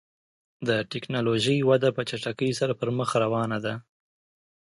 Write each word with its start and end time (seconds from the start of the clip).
د 0.67 0.69
ټکنالوژۍ 0.91 1.57
وده 1.69 1.89
په 1.95 2.01
چټکۍ 2.09 2.51
سره 2.59 2.73
پر 2.79 2.89
مخ 2.97 3.09
روانه 3.23 3.57
ده. 3.65 3.73